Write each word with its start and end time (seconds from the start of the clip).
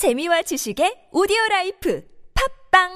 재미와 0.00 0.40
지식의 0.40 1.12
오디오 1.12 1.36
라이프 1.50 2.02
팝빵 2.72 2.88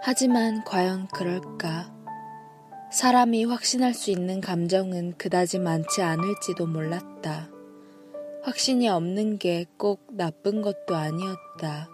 하지만 0.00 0.64
과연 0.64 1.08
그럴까? 1.08 1.92
사람이 2.90 3.44
확신할 3.44 3.92
수 3.92 4.10
있는 4.10 4.40
감정은 4.40 5.18
그다지 5.18 5.58
많지 5.58 6.00
않을지도 6.00 6.66
몰랐다. 6.66 7.59
확신이 8.42 8.88
없는 8.88 9.38
게 9.38 9.66
꼭 9.76 10.06
나쁜 10.12 10.62
것도 10.62 10.96
아니었다. 10.96 11.88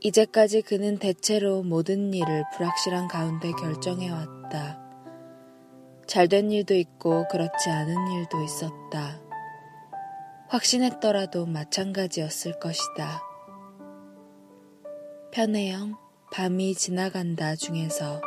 이제까지 0.00 0.62
그는 0.62 0.98
대체로 0.98 1.64
모든 1.64 2.14
일을 2.14 2.44
불확실한 2.56 3.08
가운데 3.08 3.50
결정해왔다. 3.50 4.80
잘된 6.06 6.52
일도 6.52 6.74
있고 6.74 7.26
그렇지 7.28 7.68
않은 7.68 8.12
일도 8.12 8.42
있었다. 8.42 9.20
확신했더라도 10.48 11.46
마찬가지였을 11.46 12.60
것이다. 12.60 13.20
편혜영, 15.32 15.96
밤이 16.32 16.74
지나간다 16.74 17.56
중에서 17.56 18.20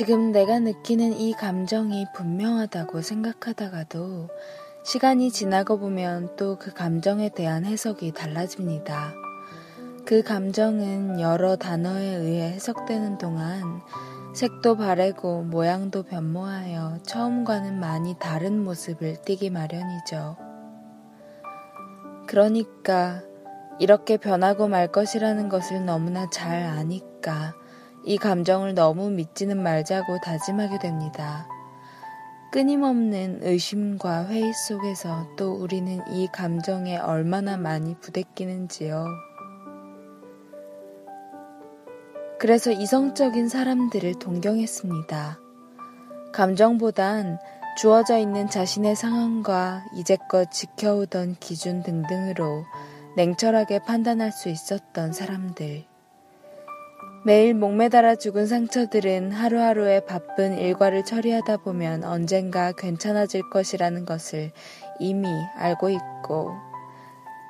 지금 0.00 0.32
내가 0.32 0.58
느끼는 0.60 1.12
이 1.12 1.34
감정이 1.34 2.06
분명하다고 2.14 3.02
생각하다가도 3.02 4.30
시간이 4.82 5.30
지나고 5.30 5.78
보면 5.78 6.36
또 6.36 6.56
그 6.58 6.72
감정에 6.72 7.28
대한 7.28 7.66
해석이 7.66 8.12
달라집니다. 8.12 9.12
그 10.06 10.22
감정은 10.22 11.20
여러 11.20 11.56
단어에 11.56 12.14
의해 12.14 12.50
해석되는 12.52 13.18
동안 13.18 13.82
색도 14.34 14.78
바래고 14.78 15.42
모양도 15.42 16.04
변모하여 16.04 17.00
처음과는 17.02 17.78
많이 17.78 18.16
다른 18.18 18.64
모습을 18.64 19.20
띠기 19.20 19.50
마련이죠. 19.50 20.38
그러니까 22.26 23.20
이렇게 23.78 24.16
변하고 24.16 24.66
말 24.66 24.90
것이라는 24.90 25.50
것을 25.50 25.84
너무나 25.84 26.30
잘 26.30 26.62
아니까 26.62 27.52
이 28.04 28.16
감정을 28.16 28.74
너무 28.74 29.10
믿지는 29.10 29.62
말자고 29.62 30.20
다짐하게 30.20 30.78
됩니다. 30.78 31.46
끊임없는 32.52 33.40
의심과 33.42 34.26
회의 34.26 34.52
속에서 34.52 35.28
또 35.36 35.52
우리는 35.52 36.00
이 36.10 36.26
감정에 36.26 36.96
얼마나 36.98 37.56
많이 37.56 37.94
부대끼는지요. 38.00 39.06
그래서 42.40 42.72
이성적인 42.72 43.48
사람들을 43.48 44.18
동경했습니다. 44.18 45.38
감정보단 46.32 47.38
주어져 47.76 48.18
있는 48.18 48.48
자신의 48.48 48.96
상황과 48.96 49.84
이제껏 49.94 50.50
지켜오던 50.50 51.36
기준 51.38 51.82
등등으로 51.82 52.64
냉철하게 53.16 53.80
판단할 53.80 54.32
수 54.32 54.48
있었던 54.48 55.12
사람들. 55.12 55.89
매일 57.22 57.54
목매달아 57.54 58.14
죽은 58.16 58.46
상처들은 58.46 59.32
하루하루의 59.32 60.06
바쁜 60.06 60.56
일과를 60.56 61.04
처리하다 61.04 61.58
보면 61.58 62.02
언젠가 62.02 62.72
괜찮아질 62.72 63.50
것이라는 63.50 64.06
것을 64.06 64.52
이미 64.98 65.28
알고 65.56 65.90
있고 65.90 66.54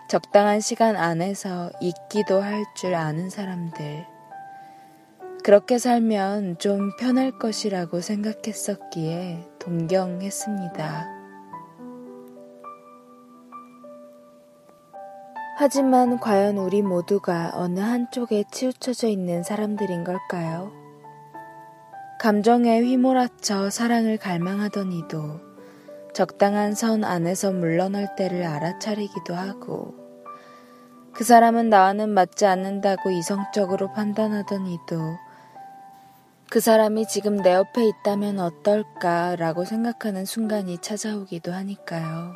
적당한 0.09 0.61
시간 0.61 0.97
안에서 0.97 1.71
잊기도 1.81 2.43
할 2.43 2.65
줄 2.75 2.97
아는 2.97 3.31
사람들. 3.31 4.07
그렇게 5.45 5.79
살면 5.79 6.59
좀 6.59 6.91
편할 6.97 7.31
것이라고 7.39 8.01
생각했었기에 8.01 9.47
동경했습니다. 9.61 11.20
하지만 15.63 16.19
과연 16.19 16.57
우리 16.57 16.81
모두가 16.81 17.51
어느 17.53 17.81
한쪽에 17.81 18.45
치우쳐져 18.51 19.09
있는 19.09 19.43
사람들인 19.43 20.05
걸까요? 20.05 20.73
감정에 22.19 22.81
휘몰아쳐 22.81 23.69
사랑을 23.69 24.17
갈망하던 24.17 24.91
이도 24.91 25.39
적당한 26.15 26.73
선 26.73 27.05
안에서 27.05 27.53
물러날 27.53 28.17
때를 28.17 28.45
알아차리기도 28.45 29.35
하고 29.35 29.93
그 31.13 31.25
사람은 31.25 31.69
나와는 31.69 32.09
맞지 32.09 32.47
않는다고 32.47 33.11
이성적으로 33.11 33.93
판단하던 33.93 34.67
이도 34.67 35.19
그 36.49 36.61
사람이 36.61 37.07
지금 37.07 37.37
내 37.37 37.53
옆에 37.53 37.87
있다면 37.87 38.39
어떨까라고 38.39 39.67
생각하는 39.67 40.25
순간이 40.25 40.79
찾아오기도 40.79 41.53
하니까요. 41.53 42.33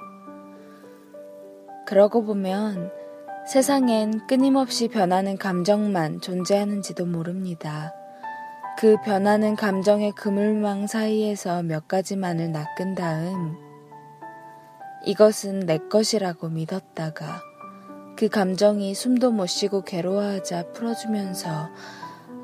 그러고 1.86 2.22
보면 2.22 3.03
세상엔 3.46 4.26
끊임없이 4.26 4.88
변하는 4.88 5.36
감정만 5.36 6.22
존재하는지도 6.22 7.04
모릅니다. 7.04 7.92
그 8.78 8.96
변하는 9.04 9.54
감정의 9.54 10.12
그물망 10.12 10.86
사이에서 10.86 11.62
몇 11.62 11.86
가지만을 11.86 12.52
낚은 12.52 12.94
다음 12.94 13.56
이것은 15.04 15.60
내 15.60 15.76
것이라고 15.76 16.48
믿었다가 16.48 17.42
그 18.16 18.30
감정이 18.30 18.94
숨도 18.94 19.30
못 19.30 19.46
쉬고 19.46 19.82
괴로워하자 19.82 20.72
풀어주면서 20.72 21.68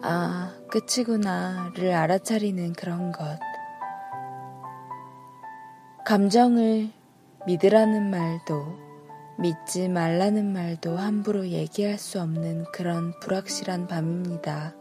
아, 0.03 0.53
끝이구나를 0.69 1.95
알아차리는 1.95 2.75
그런 2.75 3.11
것. 3.11 3.39
감정을 6.05 6.91
믿으라는 7.47 8.11
말도 8.11 8.90
믿지 9.41 9.89
말라는 9.89 10.53
말도 10.53 10.99
함부로 10.99 11.49
얘기할 11.49 11.97
수 11.99 12.21
없는 12.21 12.67
그런 12.73 13.19
불확실한 13.21 13.87
밤입니다. 13.87 14.75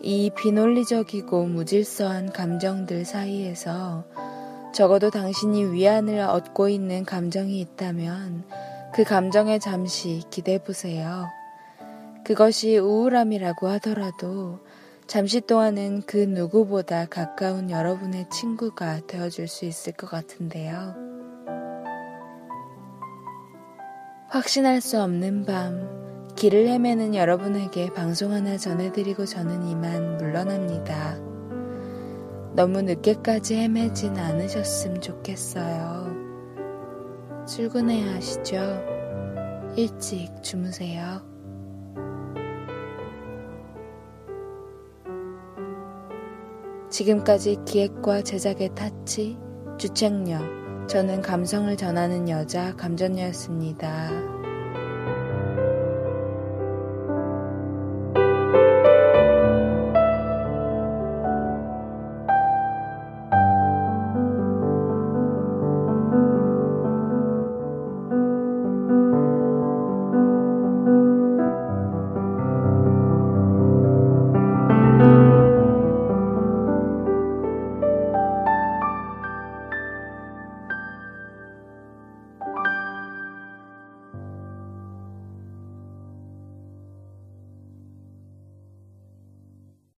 이 0.00 0.30
비논리적이고 0.36 1.46
무질서한 1.46 2.32
감정들 2.32 3.04
사이에서 3.04 4.04
적어도 4.72 5.10
당신이 5.10 5.66
위안을 5.72 6.18
얻고 6.18 6.68
있는 6.68 7.04
감정이 7.04 7.60
있다면 7.60 8.42
그 8.92 9.04
감정에 9.04 9.60
잠시 9.60 10.24
기대 10.30 10.58
보세요. 10.58 11.28
그것이 12.24 12.78
우울함이라고 12.78 13.68
하더라도 13.68 14.58
잠시 15.06 15.40
동안은 15.40 16.02
그 16.06 16.16
누구보다 16.16 17.06
가까운 17.06 17.70
여러분의 17.70 18.28
친구가 18.30 19.06
되어줄 19.06 19.46
수 19.46 19.64
있을 19.64 19.92
것 19.92 20.10
같은데요. 20.10 21.13
확신할 24.34 24.80
수 24.80 25.00
없는 25.00 25.44
밤, 25.44 26.26
길을 26.34 26.66
헤매는 26.66 27.14
여러분에게 27.14 27.90
방송 27.90 28.32
하나 28.32 28.56
전해드리고 28.56 29.26
저는 29.26 29.62
이만 29.68 30.16
물러납니다. 30.16 31.16
너무 32.56 32.82
늦게까지 32.82 33.54
헤매진 33.54 34.16
않으셨으면 34.18 35.00
좋겠어요. 35.00 36.16
출근해야 37.46 38.16
하시죠? 38.16 38.56
일찍 39.76 40.42
주무세요. 40.42 41.22
지금까지 46.90 47.58
기획과 47.64 48.22
제작의 48.22 48.74
타치, 48.74 49.38
주책력, 49.78 50.63
저는 50.86 51.22
감성을 51.22 51.74
전하는 51.76 52.28
여자 52.28 52.74
감전녀였습니다. 52.76 54.43